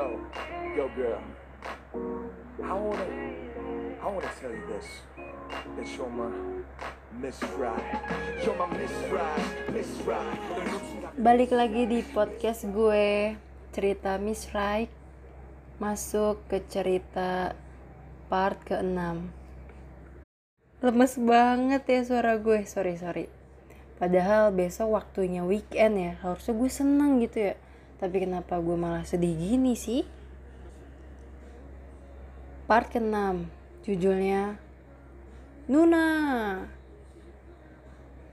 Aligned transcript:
Yo, 0.00 0.16
yo, 0.72 0.88
girl. 0.96 1.20
I 2.64 2.72
wanna, 2.72 3.04
I 4.00 4.06
wanna 4.08 4.32
tell 4.40 4.48
you 4.48 4.64
this. 4.72 5.04
That 5.76 5.84
you're 5.92 6.08
my 6.08 6.32
Miss 7.20 7.36
Right. 7.60 8.00
You're 8.40 8.56
my 8.56 8.64
Miss 8.80 8.96
Right, 9.12 9.44
Miss 9.68 9.92
Right. 10.08 10.40
Balik 11.20 11.52
lagi 11.52 11.84
di 11.84 12.00
podcast 12.00 12.64
gue 12.72 13.36
Cerita 13.76 14.16
Miss 14.16 14.48
Right 14.56 14.88
Masuk 15.76 16.48
ke 16.48 16.64
cerita 16.64 17.52
part 18.32 18.56
ke-6 18.64 18.96
Lemes 20.80 21.14
banget 21.20 21.82
ya 21.84 22.00
suara 22.08 22.40
gue 22.40 22.64
Sorry, 22.64 22.96
sorry 22.96 23.28
Padahal 24.00 24.48
besok 24.48 24.96
waktunya 24.96 25.44
weekend 25.44 26.00
ya 26.00 26.12
Harusnya 26.24 26.56
gue 26.56 26.70
seneng 26.72 27.20
gitu 27.20 27.52
ya 27.52 27.60
Tapi 28.00 28.16
kenapa 28.24 28.56
gue 28.56 28.76
malah 28.80 29.04
sedih 29.04 29.36
gini 29.36 29.76
sih 29.76 30.00
Part 32.64 32.88
ke-6 32.96 33.44
Judulnya 33.84 34.56
Nuna 35.68 36.08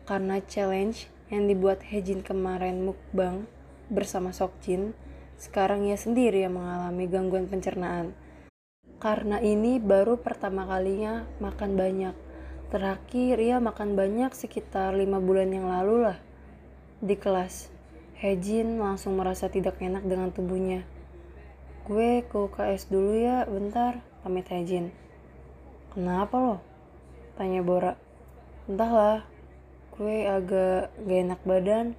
Karena 0.07 0.39
challenge 0.47 1.11
yang 1.27 1.51
dibuat 1.51 1.83
Hejin 1.83 2.23
kemarin 2.23 2.87
mukbang 2.87 3.43
bersama 3.91 4.31
Sokjin, 4.31 4.95
sekarang 5.35 5.87
ia 5.87 5.99
sendiri 5.99 6.43
yang 6.43 6.59
mengalami 6.59 7.07
gangguan 7.07 7.47
pencernaan. 7.47 8.15
Karena 8.97 9.37
ini 9.43 9.77
baru 9.77 10.19
pertama 10.19 10.63
kalinya 10.65 11.27
makan 11.43 11.75
banyak. 11.75 12.15
Terakhir 12.67 13.35
ia 13.39 13.59
makan 13.63 13.95
banyak 13.95 14.31
sekitar 14.35 14.95
lima 14.95 15.23
bulan 15.23 15.51
yang 15.51 15.67
lalu 15.71 16.11
lah. 16.11 16.17
Di 16.99 17.15
kelas, 17.15 17.71
Hejin 18.17 18.81
langsung 18.81 19.17
merasa 19.17 19.49
tidak 19.49 19.77
enak 19.77 20.05
dengan 20.05 20.33
tubuhnya. 20.33 20.85
Gue 21.85 22.25
ke 22.25 22.35
UKS 22.35 22.89
dulu 22.89 23.13
ya, 23.13 23.45
bentar, 23.45 24.01
pamit 24.25 24.49
Hejin. 24.49 24.89
Kenapa 25.93 26.35
lo? 26.37 26.57
Tanya 27.37 27.61
Bora. 27.61 27.93
Entahlah, 28.65 29.23
gue 29.97 30.29
agak 30.29 30.93
gak 31.09 31.19
enak 31.25 31.41
badan 31.41 31.97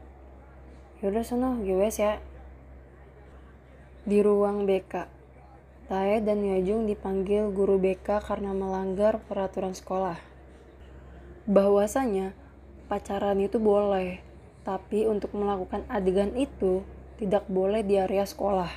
yaudah 1.03 1.27
sono 1.27 1.59
GWS 1.63 1.97
ya 1.99 2.23
di 4.07 4.23
ruang 4.23 4.71
BK 4.71 5.07
Tae 5.91 6.23
dan 6.23 6.47
Yojung 6.47 6.87
dipanggil 6.87 7.51
guru 7.51 7.79
BK 7.83 8.23
karena 8.23 8.55
melanggar 8.55 9.19
peraturan 9.27 9.75
sekolah 9.75 10.15
bahwasanya 11.51 12.39
pacaran 12.87 13.43
itu 13.43 13.59
boleh 13.59 14.23
tapi 14.69 15.09
untuk 15.09 15.33
melakukan 15.33 15.89
adegan 15.89 16.37
itu 16.37 16.85
tidak 17.17 17.49
boleh 17.49 17.81
di 17.81 17.97
area 17.97 18.29
sekolah 18.29 18.69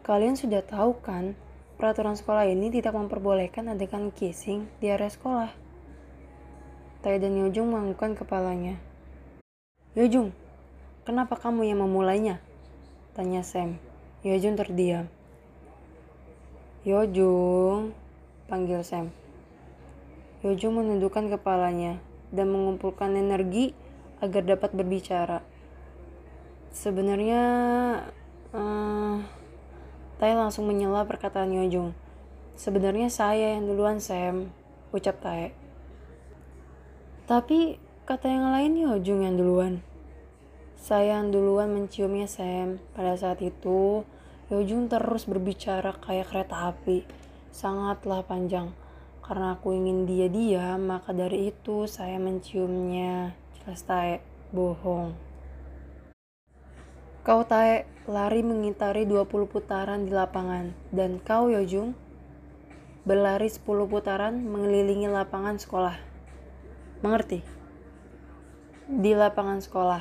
kalian 0.00 0.40
sudah 0.40 0.64
tahu 0.64 0.96
kan 1.04 1.36
peraturan 1.76 2.16
sekolah 2.16 2.48
ini 2.48 2.72
tidak 2.72 2.96
memperbolehkan 2.96 3.68
adegan 3.68 4.08
kissing 4.08 4.64
di 4.80 4.88
area 4.88 5.12
sekolah 5.12 5.68
Tae 6.98 7.14
dan 7.22 7.38
Yojung 7.38 7.70
menganggukkan 7.70 8.18
kepalanya. 8.18 8.74
Yojung, 9.94 10.34
kenapa 11.06 11.38
kamu 11.38 11.70
yang 11.70 11.78
memulainya? 11.78 12.42
Tanya 13.14 13.46
Sam. 13.46 13.78
Yojung 14.26 14.58
terdiam. 14.58 15.06
Yojung, 16.82 17.94
panggil 18.50 18.82
Sam. 18.82 19.14
Yojung 20.42 20.74
menundukkan 20.74 21.38
kepalanya 21.38 22.02
dan 22.34 22.50
mengumpulkan 22.50 23.14
energi 23.14 23.78
agar 24.18 24.42
dapat 24.44 24.70
berbicara. 24.74 25.42
Sebenarnya, 26.74 27.42
uh, 28.54 29.16
Tae 30.18 30.34
langsung 30.34 30.66
menyela 30.66 31.06
perkataan 31.06 31.54
Yojung. 31.54 31.94
Sebenarnya 32.58 33.06
saya 33.06 33.54
yang 33.54 33.70
duluan 33.70 34.02
Sam, 34.02 34.50
ucap 34.90 35.22
Tae. 35.22 35.54
Tapi 37.30 37.78
kata 38.02 38.26
yang 38.26 38.50
lain 38.50 38.72
Yojung 38.82 39.22
yang 39.22 39.38
duluan. 39.38 39.78
Saya 40.74 41.22
yang 41.22 41.30
duluan 41.30 41.70
menciumnya 41.70 42.26
Sam. 42.26 42.82
Pada 42.98 43.14
saat 43.14 43.38
itu, 43.46 44.02
Yojung 44.50 44.90
terus 44.90 45.30
berbicara 45.30 45.94
kayak 46.02 46.34
kereta 46.34 46.74
api. 46.74 47.06
Sangatlah 47.54 48.26
panjang. 48.26 48.74
Karena 49.22 49.54
aku 49.54 49.76
ingin 49.76 50.08
dia 50.08 50.26
diam, 50.26 50.88
maka 50.88 51.14
dari 51.14 51.52
itu 51.52 51.84
saya 51.84 52.16
menciumnya. 52.16 53.38
Jelas 53.68 53.84
Tae, 53.84 54.24
bohong. 54.48 55.12
Kau 57.20 57.44
Tae 57.44 57.84
lari 58.08 58.40
mengitari 58.40 59.04
20 59.04 59.28
putaran 59.44 60.08
di 60.08 60.12
lapangan. 60.16 60.72
Dan 60.88 61.20
kau 61.20 61.52
Yojung 61.52 61.92
berlari 63.04 63.52
10 63.52 63.68
putaran 63.84 64.40
mengelilingi 64.40 65.12
lapangan 65.12 65.60
sekolah. 65.60 66.00
Mengerti? 67.04 67.44
Di 68.88 69.12
lapangan 69.12 69.60
sekolah, 69.60 70.00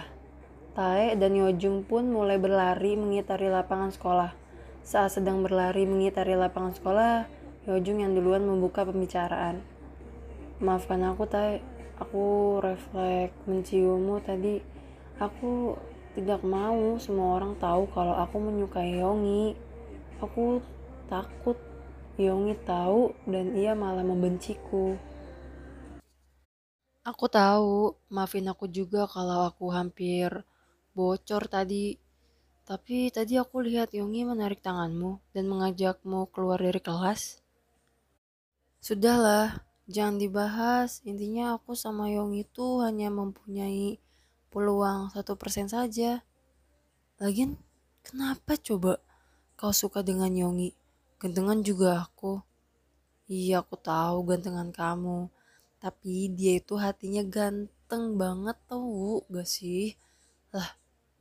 Tae 0.71 1.19
dan 1.19 1.35
Yojung 1.35 1.83
pun 1.83 2.07
mulai 2.07 2.39
berlari 2.39 2.95
mengitari 2.95 3.51
lapangan 3.51 3.91
sekolah. 3.91 4.31
Saat 4.79 5.19
sedang 5.19 5.43
berlari 5.43 5.83
mengitari 5.83 6.39
lapangan 6.39 6.71
sekolah, 6.71 7.27
Yojung 7.67 7.99
yang 7.99 8.15
duluan 8.15 8.47
membuka 8.47 8.87
pembicaraan. 8.87 9.59
Maafkan 10.63 11.03
aku, 11.03 11.27
Tae. 11.27 11.75
Aku 11.97 12.57
refleks 12.61 13.33
menciummu 13.49 14.21
tadi. 14.21 14.61
Aku 15.17 15.73
tidak 16.13 16.45
mau 16.45 16.97
semua 17.01 17.41
orang 17.41 17.57
tahu 17.57 17.89
kalau 17.89 18.13
aku 18.13 18.37
menyukai 18.37 19.01
Yongi. 19.01 19.57
Aku 20.21 20.61
takut 21.09 21.57
Yongi 22.17 22.53
tahu 22.65 23.13
dan 23.25 23.53
ia 23.57 23.73
malah 23.73 24.05
membenciku. 24.05 24.97
Aku 27.07 27.25
tahu, 27.31 27.95
maafin 28.11 28.49
aku 28.51 28.67
juga 28.67 29.07
kalau 29.07 29.47
aku 29.47 29.71
hampir 29.73 30.29
bocor 30.91 31.45
tadi. 31.49 31.97
Tapi 32.67 33.13
tadi 33.15 33.39
aku 33.39 33.63
lihat 33.63 33.95
Yongi 33.95 34.27
menarik 34.27 34.59
tanganmu 34.59 35.31
dan 35.31 35.47
mengajakmu 35.47 36.27
keluar 36.29 36.59
dari 36.59 36.83
kelas. 36.83 37.39
Sudahlah, 38.83 39.66
jangan 39.87 40.21
dibahas. 40.21 41.01
Intinya 41.07 41.55
aku 41.57 41.73
sama 41.73 42.11
Yongi 42.11 42.45
itu 42.45 42.83
hanya 42.83 43.07
mempunyai 43.11 43.99
peluang 44.53 45.11
satu 45.11 45.39
persen 45.39 45.67
saja. 45.71 46.21
Lagian, 47.17 47.57
kenapa 48.05 48.55
coba 48.59 49.01
kau 49.57 49.73
suka 49.73 50.05
dengan 50.05 50.29
Yongi? 50.31 50.75
Gantengan 51.17 51.65
juga 51.65 52.05
aku. 52.05 52.43
Iya, 53.27 53.65
aku 53.65 53.75
tahu 53.75 54.23
gantengan 54.27 54.69
kamu 54.69 55.33
tapi 55.77 56.33
dia 56.33 56.57
itu 56.57 56.73
hatinya 56.77 57.21
ganteng 57.21 58.17
banget 58.17 58.57
tau 58.65 59.21
gak 59.29 59.45
sih 59.45 59.93
lah 60.49 60.73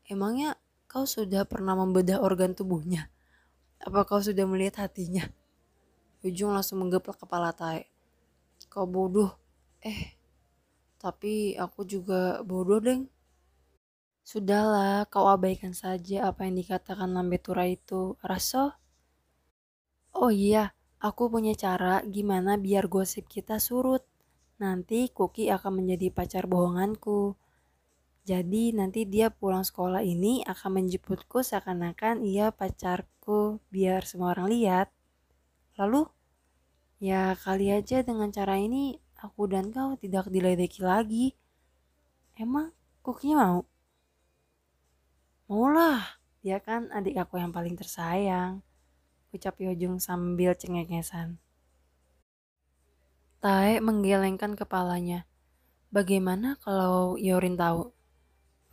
emangnya 0.09 0.57
kau 0.89 1.05
sudah 1.05 1.45
pernah 1.45 1.77
membedah 1.77 2.25
organ 2.25 2.57
tubuhnya 2.57 3.13
apa 3.85 4.09
kau 4.09 4.21
sudah 4.21 4.49
melihat 4.49 4.89
hatinya 4.89 5.29
Ujung 6.25 6.57
langsung 6.57 6.81
menggeplak 6.81 7.21
kepala 7.21 7.53
Tae 7.53 7.87
kau 8.77 8.85
bodoh 8.85 9.33
eh 9.81 10.21
tapi 11.01 11.57
aku 11.65 11.81
juga 11.89 12.45
bodoh 12.45 12.81
deng 12.85 13.03
Sudahlah, 14.27 15.07
kau 15.07 15.31
abaikan 15.31 15.71
saja 15.71 16.27
apa 16.27 16.51
yang 16.51 16.59
dikatakan 16.59 17.15
Lambe 17.15 17.39
Tura 17.39 17.63
itu. 17.63 18.19
Raso? 18.19 18.75
Oh 20.19 20.35
iya, 20.35 20.75
aku 20.99 21.31
punya 21.31 21.55
cara 21.55 22.03
gimana 22.03 22.59
biar 22.59 22.91
gosip 22.91 23.31
kita 23.31 23.63
surut 23.63 24.03
nanti 24.59 25.15
Kuki 25.15 25.47
akan 25.47 25.79
menjadi 25.79 26.11
pacar 26.11 26.51
bohonganku. 26.51 27.39
Jadi 28.27 28.75
nanti 28.75 29.07
dia 29.07 29.31
pulang 29.31 29.63
sekolah 29.63 30.03
ini 30.03 30.43
akan 30.43 30.83
menjemputku 30.83 31.47
seakan-akan 31.47 32.27
ia 32.27 32.51
pacarku 32.51 33.63
biar 33.71 34.03
semua 34.03 34.35
orang 34.35 34.51
lihat. 34.51 34.91
Lalu, 35.79 36.11
ya 37.03 37.37
kali 37.37 37.73
aja 37.73 38.03
dengan 38.03 38.33
cara 38.33 38.57
ini 38.61 38.97
aku 39.21 39.49
dan 39.49 39.73
kau 39.73 39.97
tidak 40.01 40.29
diledeki 40.33 40.81
lagi. 40.85 41.37
Emang 42.37 42.77
Kukinya 43.07 43.39
mau? 43.39 43.63
Maulah, 45.47 46.19
dia 46.43 46.59
kan 46.59 46.91
adik 46.91 47.15
aku 47.23 47.39
yang 47.39 47.55
paling 47.55 47.79
tersayang. 47.79 48.67
Ucap 49.31 49.63
Yojung 49.63 50.03
sambil 50.03 50.59
cengengesan. 50.59 51.39
Tae 53.39 53.79
menggelengkan 53.79 54.59
kepalanya. 54.59 55.23
Bagaimana 55.95 56.59
kalau 56.59 57.15
Yorin 57.15 57.55
tahu? 57.55 57.95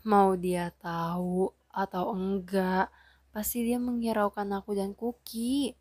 Mau 0.01 0.33
dia 0.33 0.73
tahu 0.81 1.53
atau 1.69 2.17
enggak, 2.17 2.89
pasti 3.29 3.69
dia 3.69 3.77
menghiraukan 3.77 4.49
aku 4.49 4.73
dan 4.73 4.97
Kuki. 4.97 5.77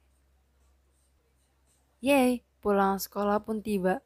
Yeay, 2.02 2.42
pulang 2.58 2.98
sekolah 2.98 3.46
pun 3.46 3.62
tiba. 3.62 4.02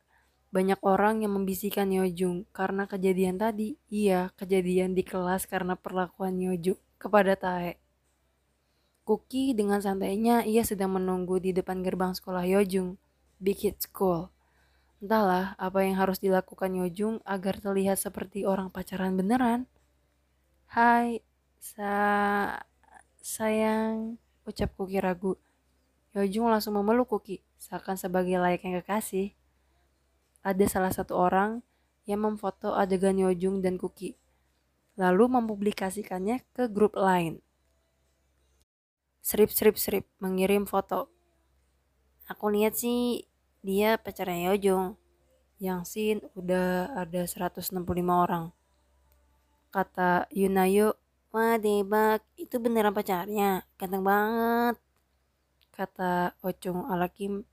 Banyak 0.53 0.85
orang 0.85 1.25
yang 1.25 1.33
membisikkan 1.33 1.89
Yojung 1.89 2.45
karena 2.53 2.85
kejadian 2.85 3.41
tadi. 3.41 3.81
Iya, 3.89 4.37
kejadian 4.37 4.93
di 4.93 5.01
kelas 5.01 5.49
karena 5.49 5.81
perlakuan 5.81 6.37
Yojung 6.37 6.77
kepada 7.01 7.41
Tae. 7.41 7.81
Kuki 9.09 9.57
dengan 9.57 9.81
santainya 9.81 10.45
ia 10.45 10.61
sedang 10.61 10.93
menunggu 10.93 11.41
di 11.41 11.57
depan 11.57 11.81
gerbang 11.81 12.13
sekolah 12.13 12.45
Yojung, 12.45 13.01
Big 13.41 13.65
Hit 13.65 13.81
School. 13.81 14.29
Entahlah 15.01 15.57
apa 15.57 15.81
yang 15.81 15.97
harus 15.97 16.21
dilakukan 16.21 16.77
Yojung 16.77 17.25
agar 17.25 17.65
terlihat 17.65 17.97
seperti 17.97 18.45
orang 18.45 18.69
pacaran 18.69 19.17
beneran. 19.17 19.65
Hai, 20.69 21.25
sa 21.57 21.97
sayang, 23.25 24.21
ucap 24.45 24.77
Kuki 24.77 25.01
ragu. 25.01 25.41
Yojung 26.17 26.49
langsung 26.49 26.81
memeluk 26.81 27.13
Kuki, 27.13 27.45
seakan 27.61 28.01
sebagai 28.01 28.41
layaknya 28.41 28.81
kekasih. 28.81 29.37
Ada 30.41 30.65
salah 30.65 30.89
satu 30.89 31.13
orang 31.13 31.61
yang 32.09 32.25
memfoto 32.25 32.73
adegan 32.73 33.21
Yojung 33.21 33.61
dan 33.61 33.77
Kuki, 33.77 34.17
lalu 34.97 35.29
mempublikasikannya 35.29 36.41
ke 36.57 36.73
grup 36.73 36.97
lain. 36.97 37.45
Srip 39.21 39.53
srip 39.53 39.77
srip 39.77 40.09
mengirim 40.17 40.65
foto. 40.65 41.13
Aku 42.33 42.49
lihat 42.49 42.81
sih 42.81 43.29
dia 43.61 44.01
pacarnya 44.01 44.57
Yojung. 44.57 44.97
Yang 45.61 45.81
sin 45.85 46.17
udah 46.33 46.97
ada 46.97 47.29
165 47.29 47.77
orang. 48.09 48.57
Kata 49.69 50.25
Yunayo, 50.33 50.97
wah 51.29 51.61
debak, 51.61 52.25
itu 52.41 52.57
beneran 52.57 52.97
pacarnya, 52.97 53.69
ganteng 53.77 54.01
banget. 54.01 54.86
Kata 55.77 56.33
Ocung 56.41 56.89
Alakim, 56.89 57.45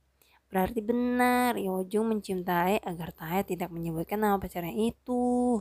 berarti 0.48 0.80
benar, 0.80 1.60
Yojung 1.60 2.08
mencium 2.08 2.48
Tae 2.48 2.80
agar 2.80 3.12
Tae 3.12 3.44
tidak 3.44 3.68
menyebutkan 3.68 4.24
nama 4.24 4.40
pacarnya 4.40 4.72
itu. 4.72 5.60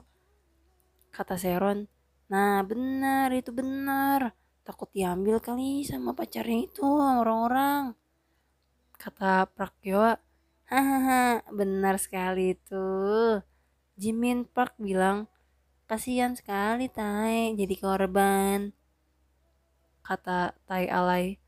Kata 1.11 1.35
Seron, 1.35 1.91
nah 2.31 2.63
benar, 2.63 3.35
itu 3.35 3.51
benar. 3.51 4.39
Takut 4.63 4.87
diambil 4.95 5.43
kali 5.43 5.83
sama 5.83 6.15
pacarnya 6.15 6.71
itu 6.71 6.87
orang-orang. 6.87 7.99
Kata 8.95 9.51
Prakyo 9.51 10.15
hahaha 10.71 11.43
benar 11.51 11.99
sekali 11.99 12.55
itu. 12.55 12.87
Jimin 13.99 14.47
Park 14.47 14.79
bilang 14.79 15.27
kasihan 15.91 16.39
sekali 16.39 16.87
Tai 16.87 17.59
jadi 17.59 17.75
korban. 17.75 18.71
Kata 20.07 20.55
Tai 20.63 20.87
Alay 20.87 21.42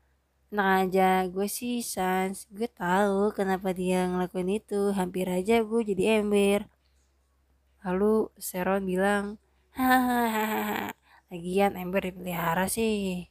Nah 0.55 0.87
aja 0.87 1.27
gue 1.33 1.47
sih 1.57 1.83
sans 1.93 2.37
gue 2.55 2.69
tahu 2.81 3.35
kenapa 3.37 3.69
dia 3.79 4.07
ngelakuin 4.07 4.51
itu 4.59 4.81
hampir 4.99 5.27
aja 5.37 5.55
gue 5.69 5.81
jadi 5.89 6.03
ember 6.23 6.59
lalu 7.83 8.31
Seron 8.47 8.83
bilang 8.91 9.25
hahaha 9.77 10.95
Lagian 11.33 11.73
ember 11.73 12.05
dipelihara 12.05 12.69
sih. 12.69 13.25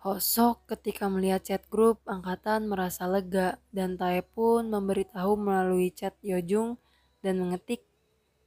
Hosok 0.00 0.64
ketika 0.70 1.10
melihat 1.12 1.44
chat 1.44 1.62
grup 1.68 2.00
angkatan 2.08 2.70
merasa 2.70 3.04
lega 3.04 3.60
dan 3.68 4.00
Tae 4.00 4.24
pun 4.24 4.70
memberitahu 4.70 5.36
melalui 5.36 5.92
chat 5.92 6.16
Yojung 6.24 6.80
dan 7.20 7.36
mengetik 7.36 7.84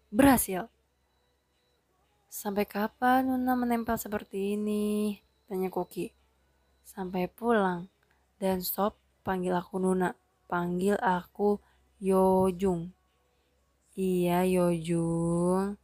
berhasil. 0.09 0.71
Sampai 2.25 2.65
kapan 2.65 3.29
Nuna 3.29 3.53
menempel 3.53 3.99
seperti 4.01 4.57
ini? 4.57 5.21
Tanya 5.45 5.69
Koki. 5.69 6.22
Sampai 6.83 7.31
pulang. 7.31 7.88
Dan 8.38 8.59
stop 8.59 9.00
panggil 9.24 9.56
aku 9.56 9.80
Nuna. 9.80 10.13
Panggil 10.47 11.00
aku 11.00 11.57
Yojung. 12.03 12.91
Iya 13.95 14.44
Yojung. 14.44 15.80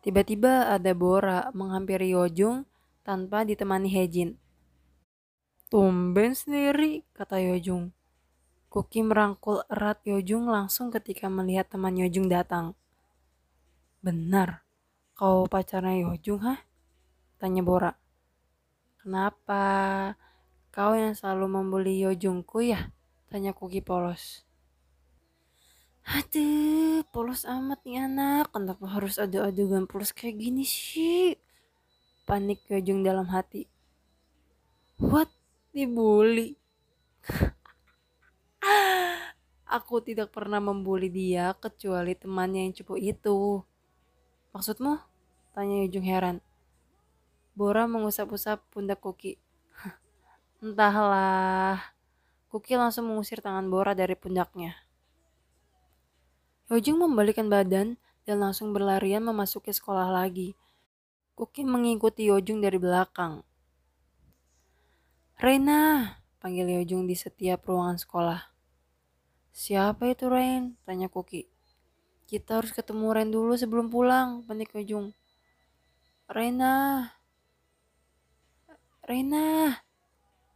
Tiba-tiba 0.00 0.72
ada 0.72 0.92
Bora 0.96 1.52
menghampiri 1.52 2.16
Yojung 2.16 2.64
tanpa 3.04 3.44
ditemani 3.44 3.88
Hejin. 3.92 4.40
Tumben 5.68 6.32
sendiri, 6.32 7.04
kata 7.12 7.38
Yojung. 7.38 7.92
Kuki 8.72 9.04
merangkul 9.04 9.60
erat 9.68 10.00
Yojung 10.08 10.48
langsung 10.48 10.88
ketika 10.88 11.28
melihat 11.28 11.68
teman 11.68 11.94
Yojung 11.94 12.32
datang. 12.32 12.72
Benar, 14.00 14.64
kau 15.12 15.44
pacarnya 15.44 16.08
Yojung, 16.08 16.40
hah? 16.42 16.58
Tanya 17.36 17.60
Bora. 17.60 17.92
Kenapa? 19.00 19.64
Kau 20.68 20.92
yang 20.92 21.16
selalu 21.16 21.48
membuli 21.48 22.04
Yojungku 22.04 22.60
ya? 22.60 22.92
Tanya 23.32 23.56
Kuki 23.56 23.80
polos. 23.80 24.44
Aduh, 26.04 27.00
polos 27.08 27.48
amat 27.48 27.80
nih 27.88 28.04
anak. 28.04 28.52
Kenapa 28.52 28.84
harus 28.92 29.16
ada 29.16 29.48
adegan 29.48 29.88
polos 29.88 30.12
kayak 30.12 30.36
gini 30.36 30.68
sih? 30.68 31.32
Panik 32.28 32.60
Yojung 32.68 33.00
dalam 33.00 33.24
hati. 33.32 33.64
What? 35.00 35.32
Dibully? 35.72 36.60
Aku 39.80 40.04
tidak 40.04 40.28
pernah 40.34 40.60
membuli 40.60 41.08
dia 41.08 41.56
kecuali 41.56 42.12
temannya 42.12 42.68
yang 42.68 42.74
cupu 42.76 43.00
itu. 43.00 43.64
Maksudmu? 44.52 45.00
Tanya 45.56 45.88
Yojung 45.88 46.04
heran. 46.04 46.36
Bora 47.54 47.84
mengusap-usap 47.90 48.62
pundak 48.70 49.02
Kuki. 49.02 49.34
Entahlah. 50.64 51.80
Kuki 52.50 52.78
langsung 52.78 53.10
mengusir 53.10 53.42
tangan 53.42 53.66
Bora 53.70 53.94
dari 53.94 54.14
pundaknya. 54.14 54.74
Yojung 56.70 57.02
membalikkan 57.02 57.50
badan 57.50 57.98
dan 58.22 58.36
langsung 58.38 58.70
berlarian 58.70 59.26
memasuki 59.26 59.74
sekolah 59.74 60.06
lagi. 60.06 60.54
Kuki 61.34 61.66
mengikuti 61.66 62.30
Yojung 62.30 62.62
dari 62.62 62.78
belakang. 62.78 63.42
Reina, 65.40 66.14
panggil 66.38 66.70
Yojung 66.78 67.10
di 67.10 67.18
setiap 67.18 67.66
ruangan 67.66 67.98
sekolah. 67.98 68.40
Siapa 69.50 70.06
itu 70.14 70.30
Rain? 70.30 70.78
Tanya 70.86 71.10
Kuki. 71.10 71.48
Kita 72.30 72.62
harus 72.62 72.70
ketemu 72.70 73.10
Rain 73.10 73.30
dulu 73.34 73.58
sebelum 73.58 73.90
pulang, 73.90 74.46
panik 74.46 74.70
Yojung. 74.70 75.10
Reina. 76.30 77.08
Reina. 79.10 79.74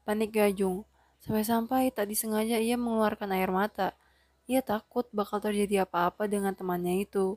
Panik 0.06 0.38
Yojung. 0.38 0.86
Sampai-sampai 1.26 1.90
tak 1.90 2.06
disengaja 2.06 2.54
ia 2.62 2.78
mengeluarkan 2.78 3.34
air 3.34 3.50
mata. 3.50 3.98
Ia 4.46 4.62
takut 4.62 5.10
bakal 5.10 5.42
terjadi 5.42 5.82
apa-apa 5.82 6.30
dengan 6.30 6.54
temannya 6.54 7.02
itu. 7.02 7.34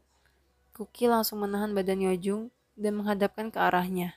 Kuki 0.77 1.09
langsung 1.09 1.41
menahan 1.41 1.73
badan 1.73 2.05
Yojung 2.05 2.53
dan 2.77 3.01
menghadapkan 3.01 3.49
ke 3.49 3.57
arahnya. 3.57 4.13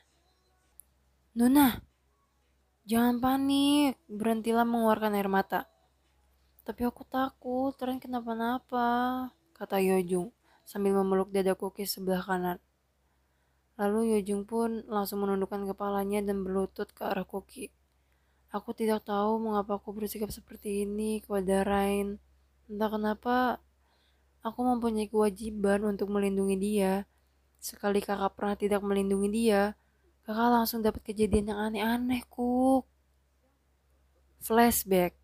Nuna, 1.33 1.81
jangan 2.85 3.17
panik, 3.17 3.97
berhentilah 4.05 4.69
mengeluarkan 4.69 5.17
air 5.17 5.33
mata. 5.33 5.73
Tapi 6.69 6.85
aku 6.85 7.09
takut, 7.09 7.73
Ren 7.81 7.97
kenapa-napa, 7.97 9.33
kata 9.57 9.81
Yojung 9.81 10.37
sambil 10.69 10.93
memeluk 11.01 11.33
dada 11.33 11.57
Kuki 11.57 11.89
sebelah 11.89 12.21
kanan. 12.21 12.61
Lalu 13.81 14.13
Yojung 14.13 14.45
pun 14.45 14.85
langsung 14.93 15.25
menundukkan 15.25 15.65
kepalanya 15.73 16.21
dan 16.21 16.45
berlutut 16.45 16.93
ke 16.93 17.01
arah 17.01 17.25
Kuki. 17.25 17.73
Aku 18.53 18.77
tidak 18.77 19.09
tahu 19.09 19.41
mengapa 19.41 19.81
aku 19.81 19.97
bersikap 19.97 20.29
seperti 20.29 20.85
ini 20.85 21.25
kepada 21.25 21.65
Rain. 21.65 22.21
Entah 22.69 22.93
kenapa 22.93 23.37
aku 24.45 24.61
mempunyai 24.69 25.09
kewajiban 25.09 25.81
untuk 25.89 26.13
melindungi 26.13 26.61
dia. 26.61 27.09
Sekali 27.57 28.05
kakak 28.05 28.37
pernah 28.37 28.57
tidak 28.57 28.85
melindungi 28.85 29.29
dia, 29.33 29.73
kakak 30.29 30.49
langsung 30.49 30.85
dapat 30.85 31.01
kejadian 31.01 31.57
yang 31.57 31.61
aneh-aneh, 31.73 32.21
Kuk. 32.29 32.85
Flashback. 34.45 35.17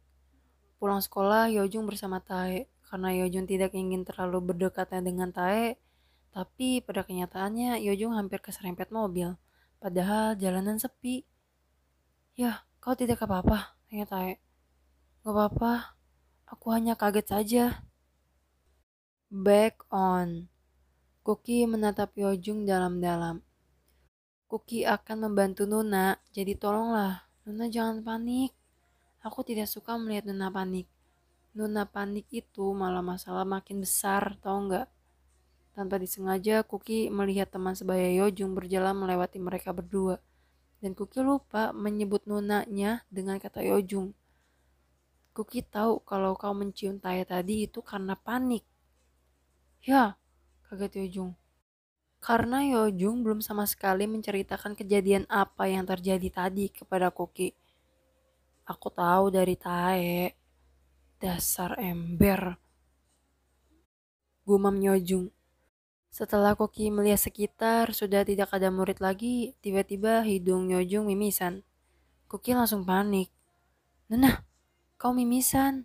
Pulang 0.80 1.04
sekolah, 1.04 1.52
Yojung 1.52 1.84
bersama 1.84 2.24
Tae. 2.24 2.68
Karena 2.88 3.12
Yojung 3.20 3.44
tidak 3.44 3.76
ingin 3.76 4.04
terlalu 4.04 4.52
berdekatnya 4.52 5.00
dengan 5.04 5.28
Tae, 5.28 5.76
tapi 6.36 6.84
pada 6.84 7.00
kenyataannya 7.00 7.80
Yojung 7.80 8.12
hampir 8.12 8.44
keserempet 8.44 8.92
mobil. 8.92 9.40
Padahal 9.80 10.36
jalanan 10.36 10.76
sepi. 10.76 11.24
Ya, 12.36 12.68
kau 12.76 12.92
tidak 12.92 13.24
apa-apa, 13.24 13.72
tanya 13.88 14.04
Tae. 14.04 14.36
Gak 15.24 15.32
apa-apa, 15.32 15.96
Aku 16.46 16.70
hanya 16.70 16.94
kaget 16.94 17.26
saja. 17.26 17.64
Back 19.26 19.82
on. 19.90 20.46
Kuki 21.26 21.66
menatap 21.66 22.14
Yojung 22.14 22.62
dalam-dalam. 22.62 23.42
Kuki 24.46 24.86
akan 24.86 25.26
membantu 25.26 25.66
Nuna, 25.66 26.22
jadi 26.30 26.54
tolonglah. 26.54 27.26
Nuna 27.42 27.66
jangan 27.66 27.98
panik. 28.06 28.54
Aku 29.26 29.42
tidak 29.42 29.66
suka 29.66 29.98
melihat 29.98 30.30
Nuna 30.30 30.54
panik. 30.54 30.86
Nuna 31.58 31.82
panik 31.82 32.30
itu 32.30 32.70
malah 32.70 33.02
masalah 33.02 33.42
makin 33.42 33.82
besar, 33.82 34.38
tau 34.38 34.62
nggak? 34.70 34.86
Tanpa 35.76 36.00
disengaja, 36.00 36.64
Kuki 36.64 37.12
melihat 37.12 37.52
teman 37.52 37.76
sebaya 37.76 38.08
Yojung 38.08 38.56
berjalan 38.56 38.96
melewati 38.96 39.36
mereka 39.36 39.76
berdua. 39.76 40.16
Dan 40.80 40.96
Kuki 40.96 41.20
lupa 41.20 41.76
menyebut 41.76 42.24
Nunanya 42.24 43.04
dengan 43.12 43.36
kata 43.36 43.60
Yojung. 43.60 44.16
Kuki 45.36 45.60
tahu 45.60 46.00
kalau 46.00 46.32
kau 46.32 46.56
mencium 46.56 46.96
Taya 46.96 47.28
tadi 47.28 47.68
itu 47.68 47.84
karena 47.84 48.16
panik. 48.16 48.64
Ya, 49.84 50.16
kaget 50.64 51.04
Yojung. 51.04 51.36
karena 52.24 52.64
Yojung 52.64 53.22
belum 53.22 53.38
sama 53.44 53.68
sekali 53.68 54.08
menceritakan 54.10 54.74
kejadian 54.74 55.28
apa 55.30 55.70
yang 55.70 55.86
terjadi 55.86 56.26
tadi 56.32 56.72
kepada 56.72 57.12
Koki. 57.14 57.54
Aku 58.66 58.90
tahu 58.90 59.30
dari 59.30 59.54
Tae. 59.54 60.34
Dasar 61.22 61.78
ember. 61.78 62.58
Gumam 64.42 64.74
Yojung. 64.82 65.35
Setelah 66.16 66.56
Koki 66.56 66.88
melihat 66.88 67.20
sekitar, 67.28 67.92
sudah 67.92 68.24
tidak 68.24 68.48
ada 68.48 68.72
murid 68.72 69.04
lagi, 69.04 69.52
tiba-tiba 69.60 70.24
hidung 70.24 70.64
Yojung 70.72 71.12
mimisan. 71.12 71.60
Koki 72.24 72.56
langsung 72.56 72.88
panik. 72.88 73.28
Nena, 74.08 74.40
kau 74.96 75.12
mimisan. 75.12 75.84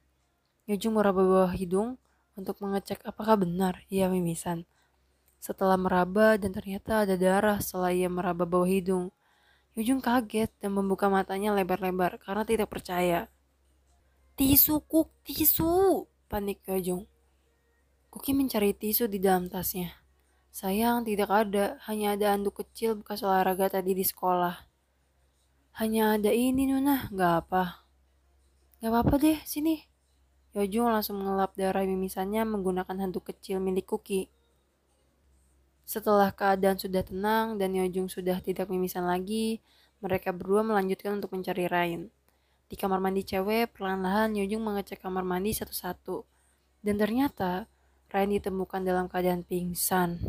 Yojung 0.72 0.96
meraba 0.96 1.20
bawah 1.20 1.52
hidung 1.52 2.00
untuk 2.40 2.64
mengecek 2.64 3.04
apakah 3.04 3.44
benar 3.44 3.84
ia 3.92 4.08
mimisan. 4.08 4.64
Setelah 5.44 5.76
meraba 5.76 6.40
dan 6.40 6.56
ternyata 6.56 7.04
ada 7.04 7.20
darah 7.20 7.60
setelah 7.60 7.92
ia 7.92 8.08
meraba 8.08 8.48
bawah 8.48 8.72
hidung. 8.72 9.12
Yujung 9.76 10.00
kaget 10.00 10.48
dan 10.64 10.72
membuka 10.72 11.12
matanya 11.12 11.52
lebar-lebar 11.52 12.24
karena 12.24 12.48
tidak 12.48 12.72
percaya. 12.72 13.28
Tisu, 14.40 14.80
Kuk, 14.88 15.12
tisu! 15.28 16.08
Panik 16.32 16.64
Yujung. 16.72 17.04
Kuki 18.08 18.32
mencari 18.32 18.72
tisu 18.72 19.12
di 19.12 19.20
dalam 19.20 19.52
tasnya. 19.52 20.00
Sayang, 20.51 21.08
tidak 21.08 21.31
ada. 21.31 21.79
Hanya 21.88 22.20
ada 22.20 22.36
anduk 22.36 22.60
kecil 22.60 23.00
bekas 23.00 23.24
olahraga 23.24 23.72
tadi 23.72 23.96
di 23.96 24.03
sekolah. 24.03 24.67
Hanya 25.79 26.20
ada 26.20 26.36
ini, 26.36 26.67
Nuna. 26.67 27.08
Gak 27.08 27.34
apa. 27.48 27.88
Gak 28.84 28.91
apa-apa 28.91 29.15
deh, 29.15 29.39
sini. 29.48 29.88
Yojung 30.51 30.91
langsung 30.91 31.24
mengelap 31.24 31.55
darah 31.55 31.88
mimisannya 31.88 32.43
menggunakan 32.43 33.08
handuk 33.08 33.31
kecil 33.31 33.63
milik 33.63 33.88
Kuki. 33.88 34.27
Setelah 35.88 36.36
keadaan 36.36 36.75
sudah 36.75 37.08
tenang 37.08 37.55
dan 37.55 37.72
Yojung 37.72 38.12
sudah 38.12 38.43
tidak 38.43 38.67
mimisan 38.67 39.08
lagi, 39.08 39.63
mereka 40.03 40.36
berdua 40.36 40.67
melanjutkan 40.67 41.15
untuk 41.15 41.31
mencari 41.31 41.72
Rain. 41.72 42.12
Di 42.67 42.75
kamar 42.75 43.00
mandi 43.00 43.24
cewek, 43.24 43.72
perlahan-lahan 43.72 44.36
Yojung 44.36 44.67
mengecek 44.67 45.00
kamar 45.00 45.24
mandi 45.24 45.55
satu-satu. 45.55 46.27
Dan 46.84 47.00
ternyata, 47.00 47.72
Rain 48.12 48.27
ditemukan 48.27 48.84
dalam 48.84 49.08
keadaan 49.08 49.48
pingsan. 49.48 50.20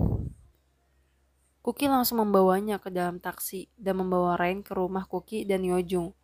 Kuki 1.67 1.91
langsung 1.91 2.23
membawanya 2.23 2.79
ke 2.79 2.95
dalam 2.95 3.19
taksi 3.19 3.67
dan 3.75 3.99
membawa 3.99 4.39
Rain 4.39 4.62
ke 4.62 4.71
rumah 4.71 5.03
Kuki 5.03 5.43
dan 5.43 5.67
Yojung. 5.67 6.15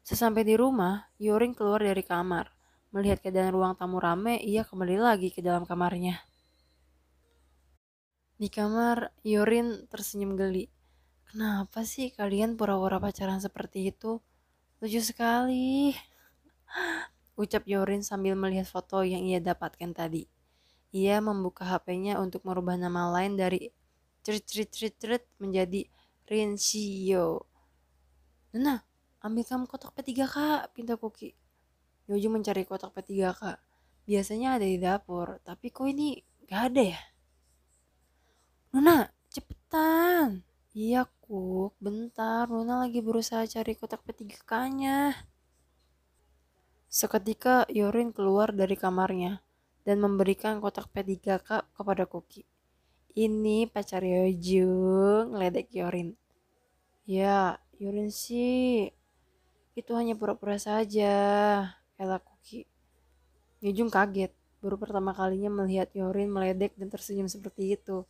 Sesampai 0.00 0.48
di 0.48 0.56
rumah, 0.56 1.12
Yoring 1.20 1.52
keluar 1.52 1.84
dari 1.84 2.00
kamar. 2.00 2.56
Melihat 2.88 3.20
keadaan 3.20 3.52
ruang 3.52 3.76
tamu 3.76 4.00
rame, 4.00 4.40
ia 4.40 4.64
kembali 4.64 4.96
lagi 4.96 5.28
ke 5.28 5.44
dalam 5.44 5.68
kamarnya. 5.68 6.24
Di 8.40 8.48
kamar, 8.48 9.12
Yorin 9.24 9.84
tersenyum 9.92 10.40
geli. 10.40 10.72
Kenapa 11.28 11.84
sih 11.84 12.12
kalian 12.12 12.56
pura-pura 12.56 12.96
pacaran 12.96 13.44
seperti 13.44 13.92
itu? 13.92 14.24
Lucu 14.80 15.04
sekali. 15.04 15.92
Ucap 17.40 17.68
Yorin 17.68 18.00
sambil 18.00 18.36
melihat 18.40 18.64
foto 18.64 19.04
yang 19.04 19.20
ia 19.20 19.40
dapatkan 19.40 19.92
tadi. 19.92 20.33
Ia 20.94 21.18
membuka 21.18 21.66
HP-nya 21.66 22.22
untuk 22.22 22.46
merubah 22.46 22.78
nama 22.78 23.10
lain 23.10 23.34
dari 23.34 23.74
cerit 24.22 25.26
menjadi 25.42 25.90
Rinshio. 26.30 27.50
Nana, 28.54 28.78
ambil 29.18 29.42
kamu 29.42 29.66
kotak 29.66 29.90
P3K, 29.98 30.70
pinta 30.70 30.94
Kuki. 30.94 31.34
Yoju 32.06 32.30
mencari 32.30 32.62
kotak 32.62 32.94
P3K. 32.94 33.58
Biasanya 34.06 34.54
ada 34.54 34.66
di 34.70 34.78
dapur, 34.78 35.42
tapi 35.42 35.74
kok 35.74 35.90
ini 35.90 36.22
gak 36.46 36.62
ada 36.70 36.82
ya? 36.94 37.00
Nuna, 38.70 39.10
cepetan. 39.34 40.46
Iya, 40.78 41.10
Kuk. 41.26 41.74
Bentar, 41.82 42.46
Nuna 42.46 42.86
lagi 42.86 43.02
berusaha 43.02 43.42
cari 43.50 43.74
kotak 43.74 44.06
P3K-nya. 44.06 45.10
Seketika 46.86 47.66
Yorin 47.66 48.14
keluar 48.14 48.54
dari 48.54 48.78
kamarnya 48.78 49.43
dan 49.84 50.00
memberikan 50.00 50.58
kotak 50.58 50.88
P3K 50.90 51.70
kepada 51.76 52.04
Kuki. 52.08 52.42
Ini 53.14 53.70
pacar 53.70 54.02
Yojung, 54.02 55.38
ledek 55.38 55.70
Yorin. 55.70 56.18
Ya, 57.06 57.62
Yorin 57.78 58.10
sih, 58.10 58.90
itu 59.78 59.90
hanya 59.94 60.18
pura-pura 60.18 60.58
saja, 60.58 61.14
elak 62.00 62.24
Kuki. 62.26 62.66
Yojung 63.62 63.92
kaget, 63.92 64.34
baru 64.64 64.80
pertama 64.80 65.12
kalinya 65.12 65.62
melihat 65.62 65.92
Yorin 65.92 66.32
meledek 66.32 66.74
dan 66.80 66.88
tersenyum 66.88 67.28
seperti 67.28 67.76
itu. 67.76 68.08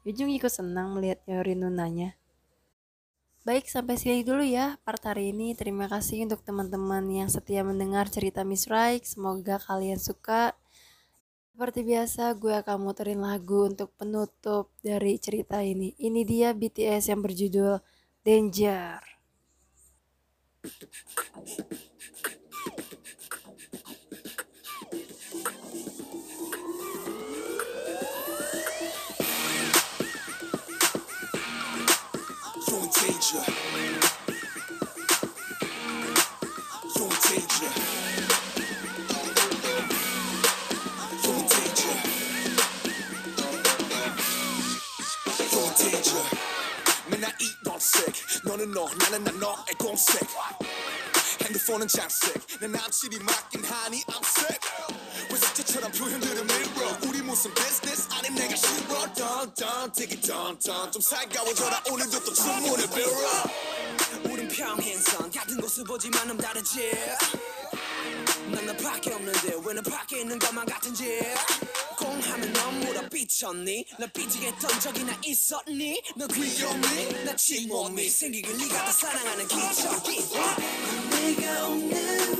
Ujung 0.00 0.32
ikut 0.32 0.48
senang 0.48 0.96
melihat 0.96 1.20
Yorin 1.28 1.60
nunanya. 1.60 2.16
Baik, 3.40 3.68
sampai 3.68 3.96
sini 3.96 4.20
dulu 4.20 4.40
ya 4.44 4.80
part 4.84 5.00
hari 5.04 5.32
ini. 5.32 5.52
Terima 5.52 5.88
kasih 5.88 6.24
untuk 6.24 6.40
teman-teman 6.44 7.04
yang 7.08 7.28
setia 7.28 7.64
mendengar 7.64 8.08
cerita 8.08 8.44
Miss 8.44 8.68
Raik. 8.68 9.04
Semoga 9.04 9.60
kalian 9.60 10.00
suka. 10.00 10.56
Seperti 11.60 11.84
biasa, 11.84 12.40
gue 12.40 12.56
akan 12.56 12.88
muterin 12.88 13.20
lagu 13.20 13.68
untuk 13.68 13.92
penutup 13.92 14.72
dari 14.80 15.20
cerita 15.20 15.60
ini. 15.60 15.92
Ini 16.00 16.24
dia 16.24 16.56
BTS 16.56 17.12
yang 17.12 17.20
berjudul 17.20 17.76
Danger. 18.24 18.96
danger. 33.04 33.59
Danger. 45.90 46.22
맨날 47.08 47.34
이런 47.40 47.78
색. 47.80 48.14
너는 48.44 48.70
너 48.72 48.88
나는 48.94 49.24
나 49.24 49.32
너의 49.32 49.74
공색. 49.78 50.20
핸드폰은 51.42 51.88
장색. 51.88 52.34
내 52.60 52.68
남친이 52.68 53.18
맡긴 53.18 53.64
하니 53.64 54.02
I'm 54.04 54.24
sick. 54.24 54.60
왜 55.30 55.36
숙제처럼 55.36 55.90
표현들은 55.92 56.46
밀어 56.46 56.98
우리 57.08 57.22
무슨 57.22 57.52
business? 57.54 58.08
아님 58.12 58.34
내가 58.34 58.54
싫어. 58.54 59.02
It 59.02 59.14
don't 59.14 60.60
don't 60.60 60.92
좀 60.92 61.02
살가워져라. 61.02 61.82
오늘도 61.90 62.24
또 62.24 62.32
주문을 62.34 62.88
빌어. 62.90 64.32
우린 64.32 64.48
평행선. 64.48 65.30
같은 65.32 65.60
곳을 65.60 65.84
보지만 65.84 66.28
좀 66.28 66.38
다르지. 66.38 66.92
난 68.48 68.66
나밖에 68.66 69.12
없는데 69.12 69.54
왜 69.64 69.74
나밖에 69.74 70.20
있는 70.20 70.38
것만 70.38 70.66
같은지. 70.66 71.20
넌 72.00 72.09
삐쳤니? 73.40 73.84
나 73.98 74.06
삐지게 74.06 74.52
던 74.60 74.80
적이나 74.80 75.18
있었니? 75.24 76.02
너 76.14 76.26
귀엽니 76.26 77.24
나 77.24 77.34
침몸이 77.34 78.08
생기길 78.08 78.56
네가 78.58 78.84
더 78.84 78.92
사랑하는 78.92 79.48
기적이 79.48 80.20
내가 81.10 81.66
없는 81.66 82.39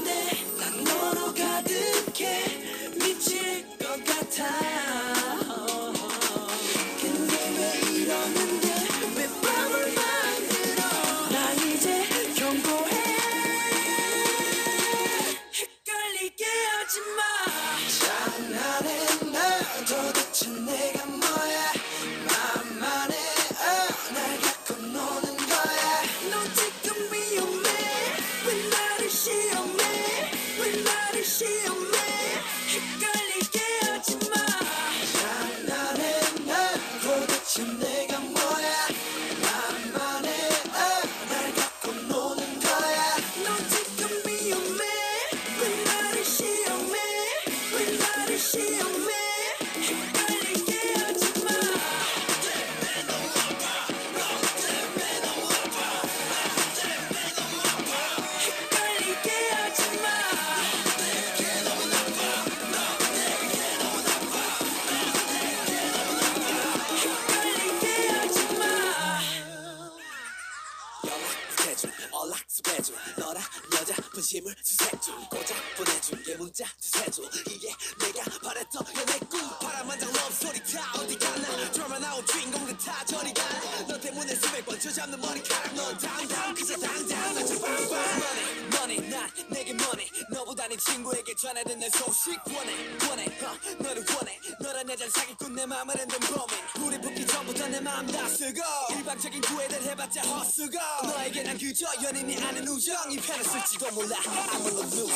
쥐어잡는 84.80 85.20
머리카락 85.20 85.74
넌 85.74 85.98
당당. 85.98 86.54
그저 86.54 86.74
당당. 86.78 87.34
나좀 87.34 87.60
빵빵 87.60 87.92
money 87.92 88.66
money 88.72 89.10
난 89.10 89.30
내게 89.48 89.72
money. 89.72 90.08
너보다 90.30 90.66
네 90.68 90.76
친구에게 90.78 91.34
전해든 91.34 91.78
내 91.78 91.90
소식. 91.90 92.38
원해 92.46 92.72
원해 93.08 93.26
어, 93.44 93.58
너를 93.78 94.04
원해. 94.16 94.40
너란 94.58 94.88
여자를 94.88 95.10
사기꾼 95.12 95.54
내 95.54 95.66
맘을 95.66 95.94
흔든 95.98 96.18
범인. 96.20 96.46
불이 96.74 97.00
붙기 97.02 97.26
전부터 97.26 97.68
내 97.68 97.80
마음 97.80 98.06
다 98.06 98.26
쓰고. 98.26 98.60
일방적인 98.96 99.40
구애를 99.42 99.82
해봤자 99.82 100.22
헛수고. 100.22 100.78
너에게 101.04 101.42
난 101.42 101.58
그저 101.58 101.86
연인이 102.02 102.38
아닌 102.42 102.66
우정 102.66 103.12
이 103.12 103.16
편을 103.18 103.44
쓸지도 103.44 103.90
몰라. 103.92 104.16
I'm 104.16 104.66
a 104.66 104.72
loser. 104.72 105.12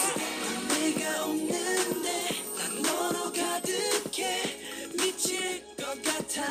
내가 0.69 1.25
없는데 1.25 2.29
난 2.59 2.83
너로 2.83 3.33
가득해. 3.33 4.61
미칠 4.99 5.65
것 5.77 6.03
같아 6.03 6.45